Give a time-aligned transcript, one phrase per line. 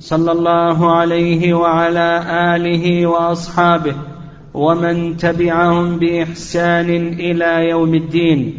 [0.00, 2.24] صلى الله عليه وعلى
[2.56, 3.94] آله وأصحابه
[4.54, 8.58] ومن تبعهم بإحسان إلى يوم الدين.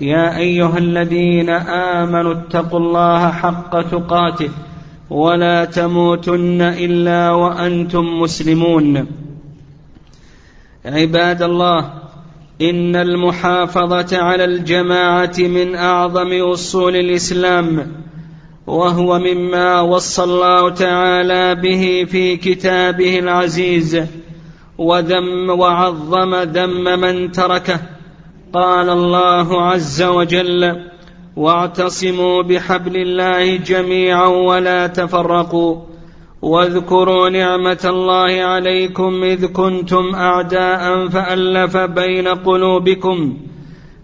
[0.00, 1.50] يا أيها الذين
[2.00, 4.50] آمنوا اتقوا الله حق تقاته
[5.10, 9.06] ولا تموتن إلا وأنتم مسلمون.
[10.84, 11.92] عباد الله
[12.62, 17.86] إن المحافظة على الجماعة من أعظم أصول الإسلام
[18.70, 24.02] وهو مما وصى الله تعالى به في كتابه العزيز.
[24.78, 27.80] وذم وعظم ذم من تركه.
[28.52, 30.82] قال الله عز وجل
[31.36, 35.76] واعتصموا بحبل الله جميعا ولا تفرقوا.
[36.42, 43.38] واذكروا نعمة الله عليكم إذ كنتم أعداء فألف بين قلوبكم.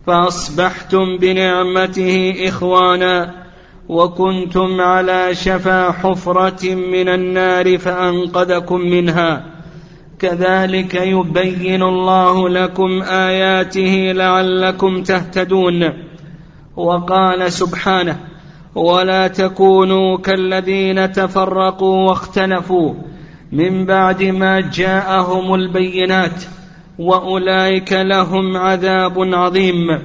[0.06, 3.45] فأصبحتم بنعمته إخوانا.
[3.88, 9.46] وكنتم على شفا حفرة من النار فأنقذكم منها.
[10.18, 15.92] كذلك يبين الله لكم آياته لعلكم تهتدون.
[16.76, 18.16] وقال سبحانه
[18.74, 22.94] ولا تكونوا كالذين تفرقوا واختلفوا.
[23.52, 26.44] من بعد ما جاءهم البينات
[26.98, 29.98] وأولئك لهم عذاب عظيم.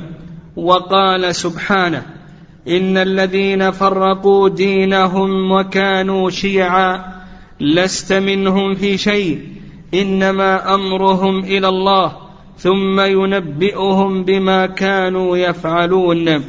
[0.55, 2.20] وقال سبحانه
[2.67, 7.05] إن الذين فرقوا دينهم وكانوا شيعا
[7.59, 9.39] لست منهم في شيء
[9.93, 12.17] إنما أمرهم إلى الله
[12.57, 16.43] ثم ينبئهم بما كانوا يفعلون.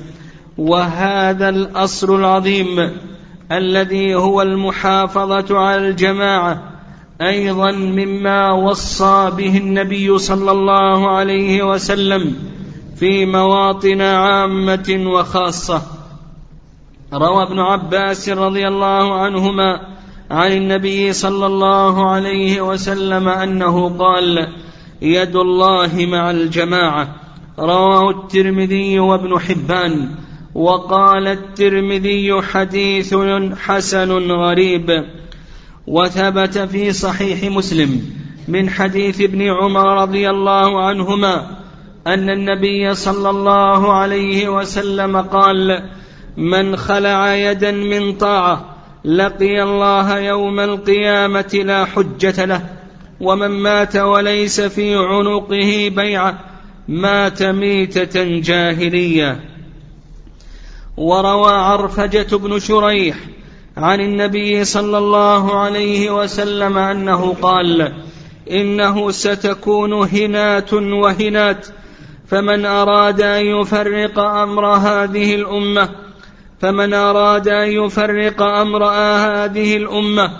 [0.58, 2.90] وهذا الأصل العظيم
[3.52, 6.62] الذي هو المحافظة على الجماعة.
[7.20, 12.36] أيضا مما وصى به النبي صلى الله عليه وسلم
[12.96, 16.01] في مواطن عامة وخاصة.
[17.14, 19.80] روى ابن عباس رضي الله عنهما
[20.30, 24.48] عن النبي صلى الله عليه وسلم أنه قال
[25.02, 27.14] يد الله مع الجماعة.
[27.58, 30.08] رواه الترمذي وابن حبان.
[30.54, 33.14] وقال الترمذي حديث
[33.56, 35.04] حسن غريب.
[35.86, 38.02] وثبت في صحيح مسلم
[38.48, 41.46] من حديث ابن عمر رضي الله عنهما
[42.06, 45.82] أن النبي صلى الله عليه وسلم قال
[46.36, 52.66] من خلع يدا من طاعة لقي الله يوم القيامة لا حجة له
[53.20, 56.38] ومن مات وليس في عنقه بيعة
[56.88, 59.40] مات ميتة جاهلية.
[60.96, 63.16] وروى عرفجة بن شريح
[63.76, 67.92] عن النبي صلى الله عليه وسلم أنه قال
[68.50, 71.66] إنه ستكون هنات وهنات
[72.26, 76.01] فمن أراد أن يفرق أمر هذه الأمة
[76.62, 80.30] فمن أراد أن يفرق أمر هذه الأمة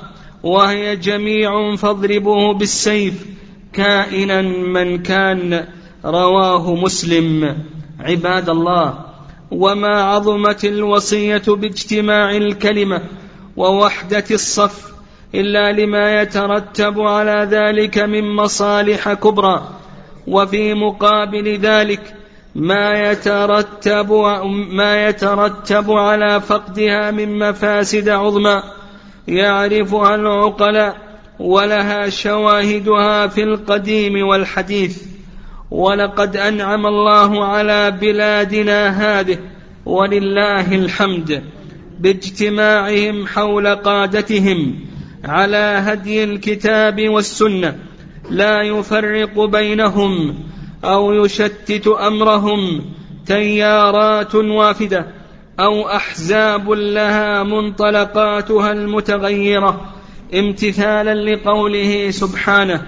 [0.43, 3.27] وهي جميع فاضربوه بالسيف
[3.72, 5.66] كائنا من كان
[6.05, 7.56] رواه مسلم.
[8.00, 8.99] عباد الله
[9.50, 13.03] وما عظمت الوصية باجتماع الكلمة
[13.56, 14.93] ووحدة الصف
[15.34, 19.69] إلا لما يترتب على ذلك من مصالح كبرى
[20.27, 22.22] وفي مقابل ذلك
[22.54, 24.12] ما يترتب
[24.70, 28.62] ما يترتب على فقدها من مفاسد عظمى.
[29.28, 30.96] يعرفها العقلاء
[31.38, 35.02] ولها شواهدها في القديم والحديث.
[35.70, 39.38] ولقد أنعم الله على بلادنا هذه
[39.86, 41.42] ولله الحمد
[42.00, 44.74] باجتماعهم حول قادتهم
[45.24, 47.78] على هدي الكتاب والسنة.
[48.31, 50.34] لا يفرق بينهم
[50.84, 52.84] أو يشتت أمرهم
[53.26, 55.06] تيارات وافدة
[55.61, 59.81] أو أحزاب لها منطلقاتها المتغيرة
[60.34, 62.82] امتثالا لقوله سبحانه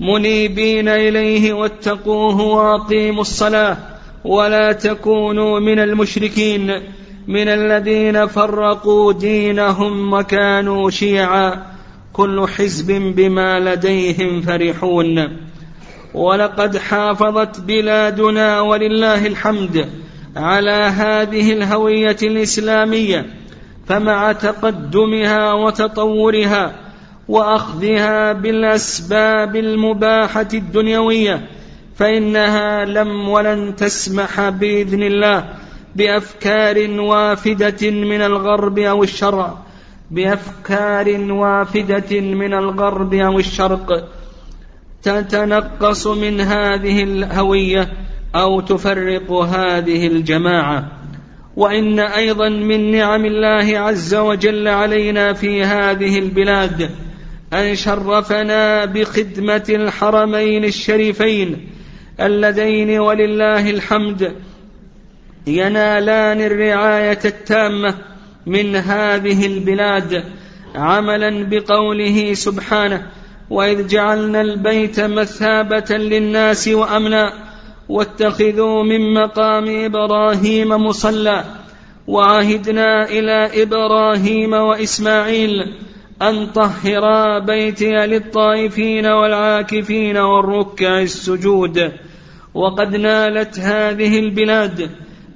[0.00, 3.76] منيبين إليه واتقوه وأقيموا الصلاة
[4.24, 6.82] ولا تكونوا من المشركين
[7.28, 11.66] من الذين فرقوا دينهم وكانوا شيعا
[12.12, 15.45] كل حزب بما لديهم فرحون
[16.16, 19.88] ولقد حافظت بلادنا ولله الحمد
[20.36, 23.26] على هذه الهوية الإسلامية
[23.86, 26.72] فمع تقدمها وتطورها
[27.28, 31.40] وأخذها بالأسباب المباحة الدنيوية
[31.96, 35.44] فإنها لم ولن تسمح بإذن الله
[35.96, 39.54] بأفكار وافدة من الغرب أو الشرع
[40.10, 44.15] بأفكار وافدة من الغرب أو الشرق
[45.08, 47.88] تتنقص من هذه الهوية
[48.34, 50.88] أو تفرق هذه الجماعة.
[51.56, 56.90] وإن أيضا من نعم الله عز وجل علينا في هذه البلاد
[57.52, 61.68] أن شرفنا بخدمة الحرمين الشريفين
[62.20, 64.32] اللذين ولله الحمد
[65.46, 67.94] ينالان الرعاية التامة
[68.46, 70.24] من هذه البلاد
[70.74, 73.06] عملا بقوله سبحانه
[73.50, 77.32] وإذ جعلنا البيت مثابة للناس وأمنا
[77.88, 81.44] واتخذوا من مقام إبراهيم مصلى
[82.06, 85.74] وعهدنا إلى إبراهيم وإسماعيل
[86.22, 91.92] أن طهرا بيتي للطائفين والعاكفين والركع السجود.
[92.54, 94.90] وقد نالت هذه البلاد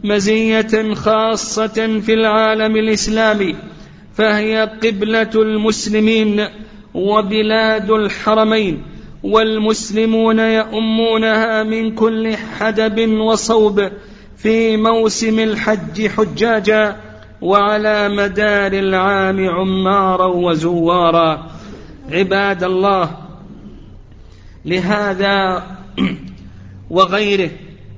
[0.05, 3.57] مزية خاصة في العالم الإسلامي
[4.15, 6.47] فهي قبلة المسلمين
[6.95, 8.83] وبلاد الحرمين
[9.23, 13.91] والمسلمون يؤمونها من كل حدب وصوب
[14.37, 16.97] في موسم الحج حجاجا
[17.43, 21.51] وعلى مدار العام عمارا وزوارا.
[22.11, 23.11] عباد الله
[24.65, 25.67] لهذا
[26.91, 27.51] وغيره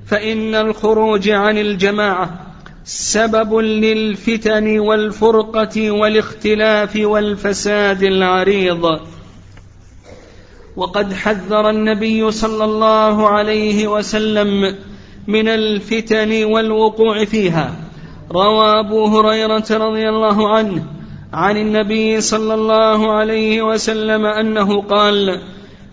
[0.05, 2.52] فإن الخروج عن الجماعة
[2.85, 8.99] سبب للفتن والفرقة والاختلاف والفساد العريض.
[10.75, 14.75] وقد حذر النبي صلى الله عليه وسلم
[15.27, 17.75] من الفتن والوقوع فيها.
[18.31, 20.85] روى أبو هريرة رضي الله عنه
[21.33, 25.41] عن النبي صلى الله عليه وسلم أنه قال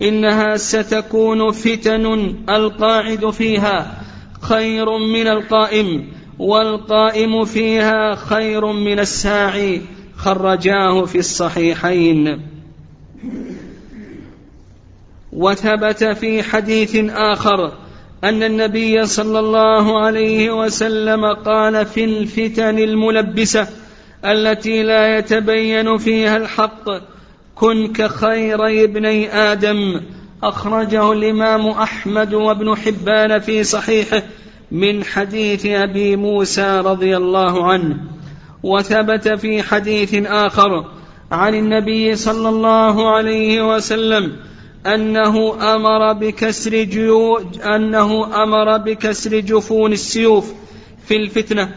[0.01, 4.01] إنها ستكون فتن القاعد فيها
[4.41, 6.20] خير من القائم.
[6.41, 9.81] والقائم فيها خير من الساعي
[10.17, 12.41] خرجاه في الصحيحين.
[15.31, 17.71] وثبت في حديث آخر
[18.23, 23.67] أن النبي صلى الله عليه وسلم قال في الفتن الملبسة
[24.25, 26.89] التي لا يتبين فيها الحق
[27.55, 30.01] كن كخيري ابني آدم
[30.43, 34.23] أخرجه الإمام أحمد وابن حبان في صحيحه.
[34.71, 37.97] من حديث أبي موسى رضي الله عنه
[38.63, 40.85] وثبت في حديث آخر
[41.31, 44.31] عن النبي صلى الله عليه وسلم
[44.85, 45.35] أنه
[45.75, 47.37] أمر بكسر جيو
[47.75, 50.53] أنه أمر بكسر جفون السيوف
[51.07, 51.69] في الفتنة.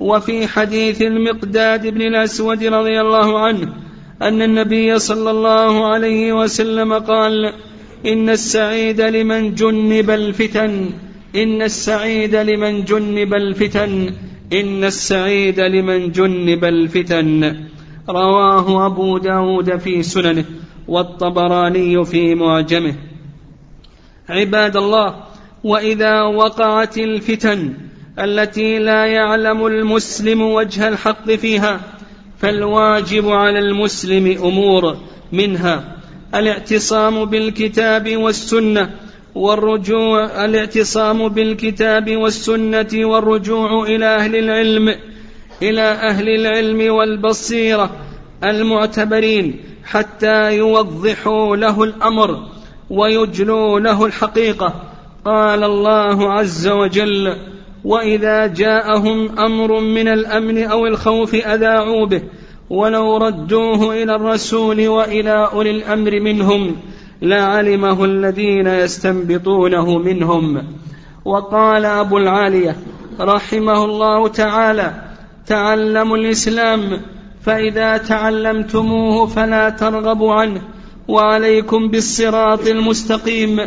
[0.00, 3.74] وفي حديث المقداد بن الأسود رضي الله عنه
[4.22, 7.52] أن النبي صلى الله عليه وسلم قال
[8.06, 10.90] إن السعيد لمن جنب الفتن.
[11.36, 14.14] إن السعيد لمن جنب الفتن
[14.52, 17.56] إن السعيد لمن جنب الفتن.
[18.08, 20.44] رواه أبو داود في سننه
[20.88, 22.94] والطبراني في معجمه.
[24.28, 25.14] عباد الله
[25.64, 27.74] وإذا وقعت الفتن
[28.18, 31.80] التي لا يعلم المسلم وجه الحق فيها
[32.38, 34.96] فالواجب على المسلم أمور
[35.32, 35.96] منها
[36.34, 38.90] الاعتصام بالكتاب والسنة
[39.34, 44.94] والرجوع الاعتصام بالكتاب والسنة والرجوع إلى أهل العلم
[45.62, 47.90] إلى أهل العلم والبصيرة
[48.44, 52.46] المعتبرين حتى يوضحوا له الأمر
[52.90, 54.74] ويجلوا له الحقيقة.
[55.24, 57.36] قال الله عز وجل
[57.84, 62.22] وإذا جاءهم أمر من الأمن أو الخوف أذاعوا به
[62.70, 66.76] ولو ردوه إلى الرسول وإلى أولي الأمر منهم.
[67.22, 70.62] لعلمه الذين يستنبطونه منهم.
[71.24, 72.76] وقال أبو العالية
[73.20, 74.92] رحمه الله تعالى
[75.46, 77.00] تعلموا الإسلام
[77.42, 80.62] فإذا تعلمتموه فلا ترغبوا عنه
[81.08, 83.60] وعليكم بالصراط المستقيم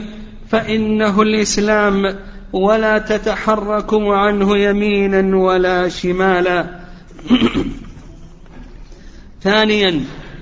[0.50, 2.16] فإنه الإسلام
[2.54, 6.80] ولا تتحركوا عنه يمينا ولا شمالا.
[9.44, 10.02] ثانيا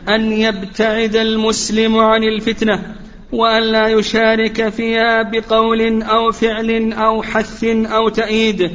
[0.09, 2.95] أن يبتعد المسلم عن الفتنة
[3.31, 8.71] وأن لا يشارك فيها بقول أو فعل أو حث أو تأييد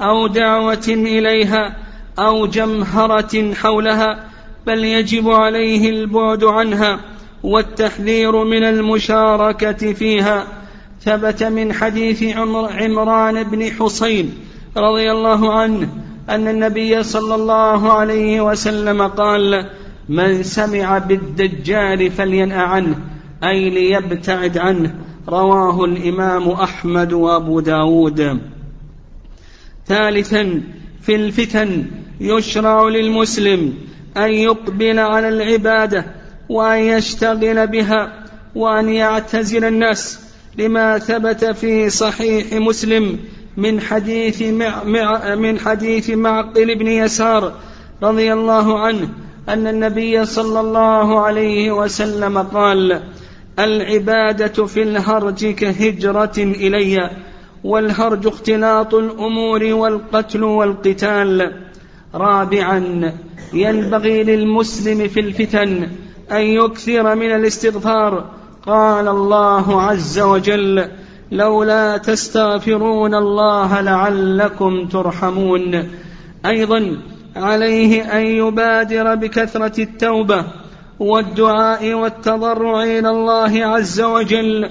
[0.00, 1.76] أو دعوة إليها
[2.18, 4.24] أو جمهرة حولها
[4.66, 7.00] بل يجب عليه البعد عنها
[7.42, 10.46] والتحذير من المشاركة فيها.
[11.04, 12.22] ثبت من حديث
[12.70, 14.34] عمران بن حصين
[14.76, 15.88] رضي الله عنه
[16.30, 19.70] أن النبي صلى الله عليه وسلم قال
[20.08, 22.98] من سمع بالدجال فلينأ عنه
[23.44, 24.94] أي ليبتعد عنه.
[25.28, 28.40] رواه الإمام أحمد وأبو داود.
[29.86, 30.62] ثالثا
[31.00, 31.84] في الفتن
[32.20, 33.74] يشرع للمسلم
[34.16, 36.06] أن يقبل على العبادة
[36.48, 40.20] وأن يشتغل بها وأن يعتزل الناس
[40.58, 43.18] لما ثبت في صحيح مسلم
[43.56, 47.52] من حديث مع مع من حديث معقل بن يسار
[48.02, 49.08] رضي الله عنه
[49.48, 53.00] أن النبي صلى الله عليه وسلم قال
[53.58, 57.10] العبادة في الهرج كهجرة إلي
[57.64, 61.52] والهرج اختلاط الأمور والقتل والقتال.
[62.14, 63.12] رابعا
[63.52, 65.88] ينبغي للمسلم في الفتن
[66.32, 68.24] أن يكثر من الاستغفار.
[68.66, 70.88] قال الله عز وجل
[71.32, 75.88] لولا تستغفرون الله لعلكم ترحمون.
[76.46, 76.96] أيضا
[77.36, 80.44] عليه أن يبادر بكثرة التوبة
[80.98, 84.70] والدعاء والتضرع إلى الله عز وجل.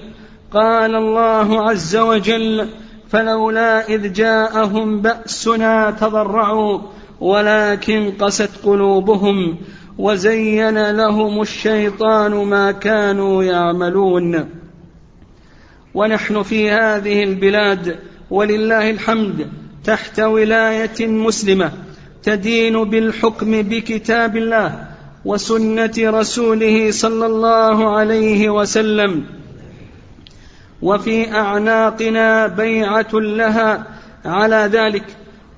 [0.52, 2.68] قال الله عز وجل
[3.10, 6.80] فلولا إذ جاءهم بأسنا تضرعوا
[7.20, 9.58] ولكن قست قلوبهم
[9.98, 14.50] وزين لهم الشيطان ما كانوا يعملون.
[15.94, 18.00] ونحن في هذه البلاد
[18.32, 19.48] ولله الحمد
[19.84, 21.72] تحت ولاية مسلمة
[22.24, 24.88] تدين بالحكم بكتاب الله
[25.26, 29.24] وسنة رسوله صلى الله عليه وسلم.
[30.82, 33.88] وفي أعناقنا بيعة لها
[34.26, 35.04] على ذلك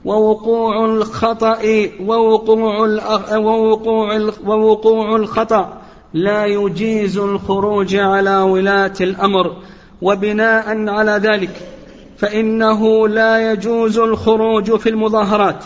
[0.06, 1.62] ووقوع الخطأ
[2.00, 2.80] ووقوع
[3.38, 5.82] ووقوع ووقوع الخطأ
[6.14, 9.56] لا يجيز الخروج على ولاة الأمر.
[10.02, 11.62] وبناء على ذلك
[12.18, 15.64] فإنه لا يجوز الخروج في المظاهرات.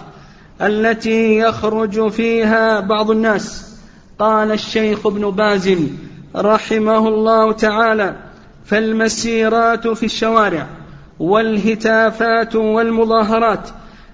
[0.61, 3.69] التي يخرج فيها بعض الناس.
[4.19, 5.75] قال الشيخ ابن باز
[6.35, 8.15] رحمه الله تعالى
[8.65, 10.67] فالمسيرات في الشوارع
[11.19, 13.69] والهتافات والمظاهرات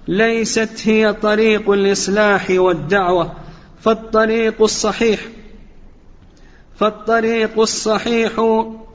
[0.08, 3.32] ليست هي طريق الإصلاح والدعوة
[3.80, 5.20] فالطريق الصحيح
[6.76, 8.32] فالطريق الصحيح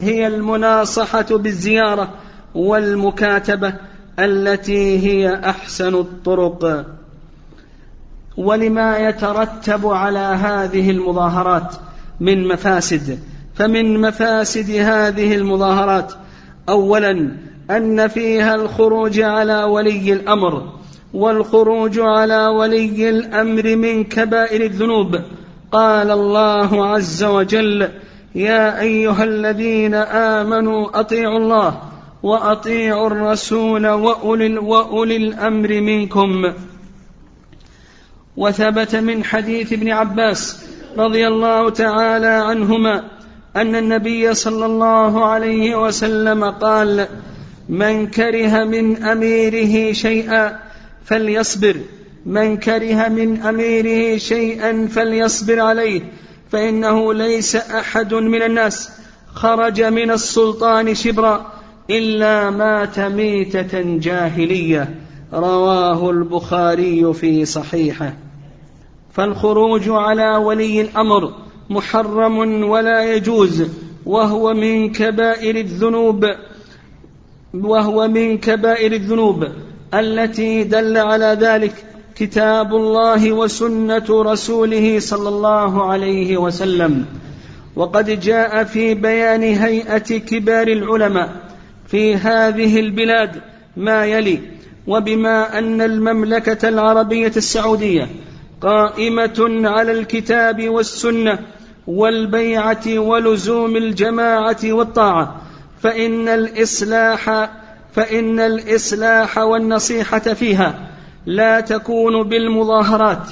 [0.01, 2.10] هي المناصحة بالزيارة
[2.55, 3.74] والمكاتبة
[4.20, 6.86] التي هي أحسن الطرق.
[8.38, 11.76] ولما يترتب على هذه المظاهرات
[12.20, 13.20] من مفاسد
[13.56, 16.14] فمن مفاسد هذه المظاهرات
[16.70, 17.32] اولا
[17.72, 20.70] أن فيها الخروج على ولي الأمر
[21.14, 25.20] والخروج على ولي الأمر من كبائر الذنوب.
[25.72, 27.90] قال الله عز وجل
[28.36, 31.82] يا أيها الذين آمنوا أطيعوا الله
[32.24, 36.54] وأطيعوا الرسول وأولي, وأولي الأمر منكم.
[38.38, 40.66] وثبت من حديث ابن عباس
[40.98, 43.04] رضي الله تعالى عنهما
[43.56, 47.08] أن النبي صلى الله عليه وسلم قال
[47.70, 50.60] من كره من أميره شيئا
[51.06, 51.76] فليصبر
[52.26, 56.02] من كره من أميره شيئا فليصبر عليه
[56.52, 58.90] فإنه ليس أحد من الناس
[59.34, 61.52] خرج من السلطان شبرا
[61.90, 64.96] إلا مات ميتة جاهلية.
[65.34, 68.14] رواه البخاري في صحيحه.
[69.14, 71.34] فالخروج على ولي الأمر
[71.70, 73.64] محرم ولا يجوز
[74.06, 76.26] وهو من كبائر الذنوب
[77.54, 79.48] وهو من كبائر الذنوب
[79.94, 81.74] التي دل على ذلك
[82.16, 87.06] كتاب الله وسنة رسوله صلى الله عليه وسلم.
[87.76, 91.30] وقد جاء في بيان هيئة كبار العلماء
[91.88, 93.42] في هذه البلاد
[93.78, 94.40] ما يلي
[94.88, 98.08] وبما أن المملكة العربية السعودية
[98.62, 101.40] قائمة على الكتاب والسنة
[101.88, 105.42] والبيعة ولزوم الجماعة والطاعة
[105.82, 107.50] فإن الإصلاح
[107.94, 110.90] فإن الإصلاح والنصيحة فيها
[111.26, 113.28] لا تكون بالمظاهرات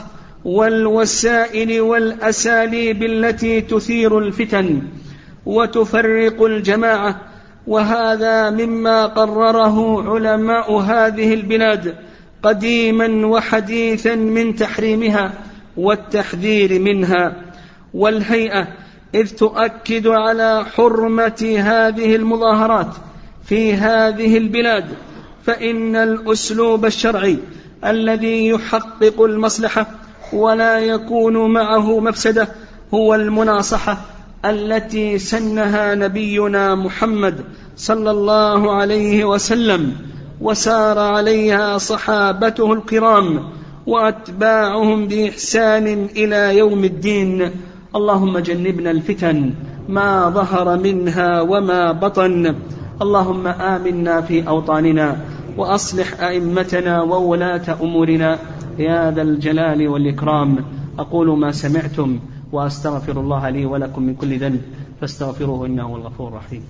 [0.46, 4.82] والوسائل والأساليب التي تثير الفتن
[5.46, 7.22] وتفرق الجماعة
[7.70, 11.96] وهذا مما قرره علماء هذه البلاد
[12.44, 15.34] قديما وحديثا من تحريمها
[15.78, 17.36] والتحذير منها.
[17.94, 18.68] والهيئة
[19.16, 22.96] إذ تؤكد على حرمة هذه المظاهرات
[23.46, 24.86] في هذه البلاد
[25.44, 27.38] فإن الأسلوب الشرعي
[27.86, 29.88] الذي يحقق المصلحة
[30.34, 32.48] ولا يكون معه مفسدة
[32.94, 33.98] هو المناصحة
[34.46, 37.36] التي سنها نبينا محمد
[37.76, 39.92] صلى الله عليه وسلم
[40.42, 43.40] وسار عليها صحابته الكرام
[43.88, 47.52] وأتباعهم بإحسان إلى يوم الدين.
[47.96, 49.54] اللهم جنبنا الفتن
[49.90, 52.56] ما ظهر منها وما بطن.
[53.02, 55.18] اللهم آمنا في أوطاننا
[55.58, 58.40] وأصلح أئمتنا وولاة أمورنا.
[58.78, 60.58] يا ذا الجلال والإكرام.
[61.00, 62.20] أقول ما سمعتم.
[62.52, 64.62] واستغفر الله لي ولكم من كل ذنب
[65.02, 66.64] فاستغفروه إنه هو الغفور الرحيم.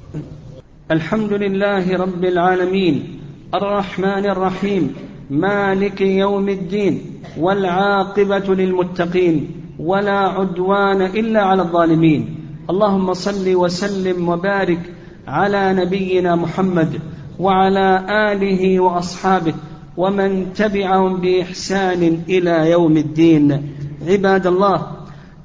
[0.91, 3.19] الحمد لله رب العالمين
[3.53, 4.95] الرحمن الرحيم
[5.29, 7.01] مالك يوم الدين
[7.39, 12.35] والعاقبة للمتقين ولا عدوان إلا على الظالمين.
[12.69, 14.93] اللهم صل وسلم وبارك
[15.27, 16.99] على نبينا محمد
[17.39, 19.53] وعلى آله وأصحابه
[19.97, 23.75] ومن تبعهم بإحسان إلى يوم الدين.
[24.07, 24.98] عباد الله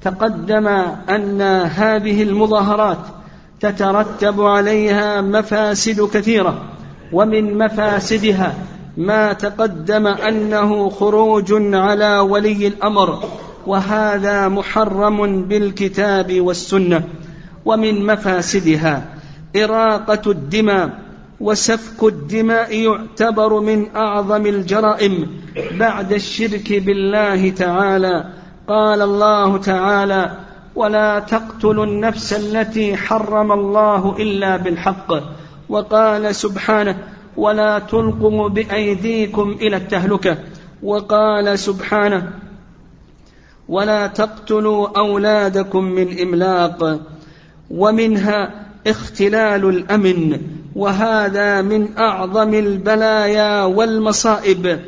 [0.04, 0.66] تقدم
[1.08, 2.98] أن هذه المظاهرات
[3.60, 6.62] تترتب عليها مفاسد كثيرة
[7.12, 8.54] ومن مفاسدها
[8.96, 13.24] ما تقدم أنه خروج على ولي الأمر
[13.66, 17.02] وهذا محرم بالكتاب والسنة.
[17.64, 19.02] ومن مفاسدها
[19.56, 20.98] إراقة الدماء
[21.40, 25.26] وسفك الدماء يعتبر من أعظم الجرائم
[25.78, 28.24] بعد الشرك بالله تعالى
[28.68, 30.30] قال الله تعالى
[30.74, 35.12] ولا تقتلوا النفس التي حرم الله إلا بالحق.
[35.68, 36.98] وقال سبحانه
[37.36, 40.38] ولا تلقوا بأيديكم إلى التهلكة.
[40.82, 42.30] وقال سبحانه
[43.68, 47.00] ولا تقتلوا أولادكم من إملاق.
[47.70, 50.40] ومنها اختلال الأمن.
[50.76, 54.80] وهذا من أعظم البلايا والمصائب.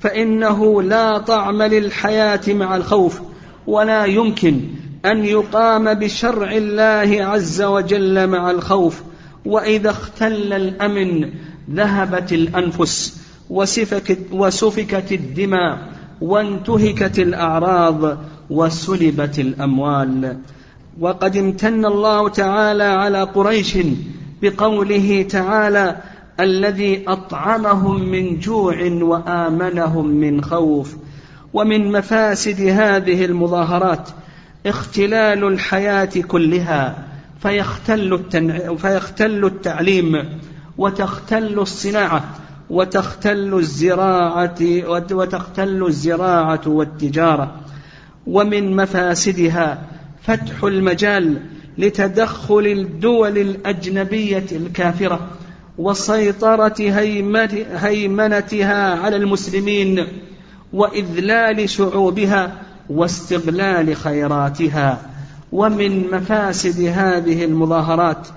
[0.00, 3.20] فإنه لا طعم للحياة مع الخوف
[3.66, 4.60] ولا يمكن
[5.04, 9.02] أن يقام بشرع الله عز وجل مع الخوف.
[9.44, 11.30] وإذا اختل الأمن
[11.70, 15.78] ذهبت الأنفس وسفكت, وسفكت الدماء
[16.20, 18.18] وانتهكت الأعراض
[18.50, 20.38] وسلبت الأموال.
[21.00, 23.78] وقد امتن الله تعالى على قريش
[24.42, 25.96] بقوله تعالى
[26.40, 30.96] الذي أطعمهم من جوع وآمنهم من خوف
[31.54, 34.08] ومن مفاسد هذه المظاهرات
[34.66, 37.08] اختلال الحياة كلها
[37.42, 38.74] فيختل, التنع...
[38.74, 40.40] فيختل التعليم
[40.78, 42.24] وتختل الصناعة
[42.70, 44.56] وتختل الزراعة
[45.12, 47.60] وتختل الزراعة والتجارة.
[48.26, 49.82] ومن مفاسدها
[50.22, 51.40] فتح المجال
[51.78, 55.28] لتدخل الدول الأجنبية الكافرة.
[55.78, 56.74] وسيطرة
[57.78, 60.06] هيمنتها على المسلمين
[60.72, 65.10] وإذلال شعوبها واستغلال خيراتها
[65.52, 68.28] ومن مفاسد هذه المظاهرات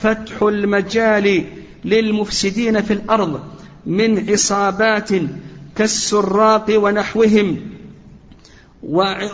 [0.00, 1.44] فتح المجال
[1.84, 3.40] للمفسدين في الأرض
[3.86, 5.10] من عصابات
[5.76, 7.60] كالسراق ونحوهم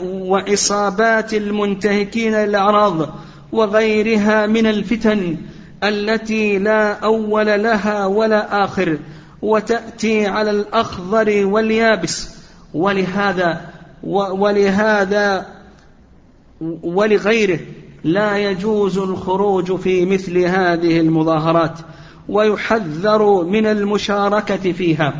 [0.03, 3.15] وعصابات المنتهكين الاعراض
[3.53, 5.37] وغيرها من الفتن
[5.85, 8.99] التي لا أول لها ولا آخر
[9.43, 12.31] وتأتي على الأخضر واليابس.
[12.75, 13.61] ولهذا
[14.03, 15.47] ولهذا
[16.83, 17.59] ولغيره
[18.05, 21.79] لا يجوز الخروج في مثل هذه المظاهرات.
[22.29, 25.15] ويحذر من المشاركة فيها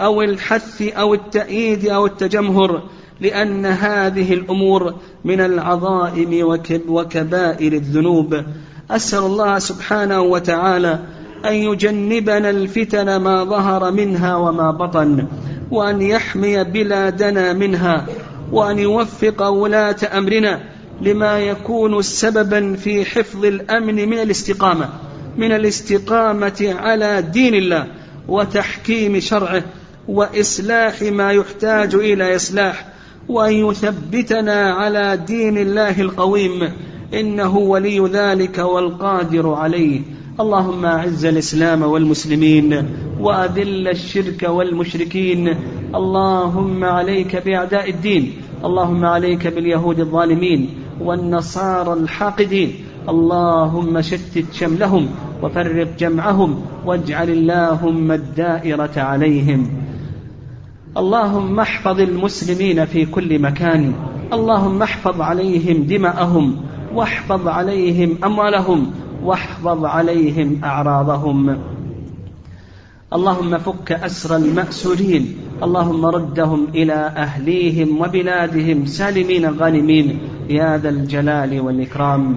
[0.00, 2.82] أو الحث أو التأييد أو التجمهر
[3.20, 4.94] لأن هذه الأمور
[5.24, 8.44] من العظائم وكبائر الذنوب.
[8.90, 10.98] أسأل الله سبحانه وتعالى
[11.44, 15.26] أن يجنبنا الفتن ما ظهر منها وما بطن
[15.70, 18.06] وأن يحمي بلادنا منها
[18.52, 20.60] وأن يوفق ولاة أمرنا
[21.00, 24.88] لما يكون سببا في حفظ الأمن من الاستقامة
[25.36, 27.86] من الاستقامة على دين الله
[28.28, 29.62] وتحكيم شرعه
[30.08, 32.86] وإصلاح ما يحتاج إلى إصلاح
[33.28, 36.72] وأن يثبتنا على دين الله القويم.
[37.14, 40.00] إنه ولي ذلك والقادر عليه.
[40.40, 42.88] اللهم أعز الإسلام والمسلمين
[43.20, 45.54] وأذل الشرك والمشركين.
[45.94, 48.32] اللهم عليك بأعداء الدين.
[48.64, 50.68] اللهم عليك باليهود الظالمين
[51.00, 52.72] والنصارى الحاقدين.
[53.08, 55.08] اللهم شتت شملهم
[55.42, 59.70] وفرق جمعهم واجعل اللهم الدائرة عليهم.
[60.96, 63.92] اللهم احفظ المسلمين في كل مكان.
[64.32, 66.69] اللهم احفظ عليهم دماءهم.
[66.94, 68.90] واحفظ عليهم أموالهم
[69.24, 71.58] واحفظ عليهم أعراضهم.
[73.12, 80.18] اللهم فك أسر المأسورين اللهم ردهم إلى أهليهم وبلادهم سالمين غانمين.
[80.48, 82.36] يا ذا الجلال والإكرام.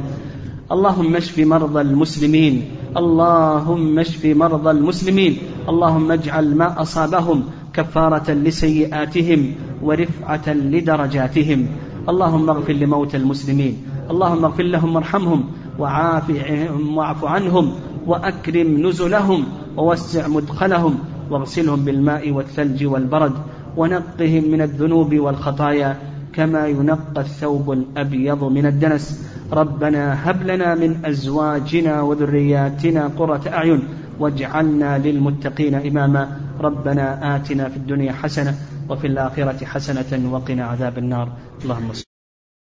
[0.72, 2.66] اللهم اشف مرضى المسلمين
[2.98, 5.38] اللهم اشف مرضى المسلمين.
[5.70, 9.52] اللهم اجعل ما أصابهم كفارة لسيئاتهم
[9.84, 11.68] ورفعة لدرجاتهم.
[12.10, 13.93] اللهم اغفر لموتى المسلمين.
[14.12, 15.44] اللهم اغفر لهم وارحمهم
[15.80, 17.74] واعف عنهم
[18.08, 19.46] وأكرم نزلهم
[19.78, 21.00] ووسع مدخلهم
[21.32, 23.34] واغسلهم بالماء والثلج والبرد
[23.78, 25.98] ونقهم من الذنوب والخطايا
[26.34, 29.30] كما ينقى الثوب الأبيض من الدنس.
[29.52, 33.84] ربنا هب لنا من أزواجنا وذرياتنا قرة أعين
[34.20, 36.40] واجعلنا للمتقين إماما.
[36.62, 38.56] ربنا آتنا في الدنيا حسنة
[38.90, 41.28] وفي الآخرة حسنة وقنا عذاب النار.
[41.64, 42.13] اللهم صل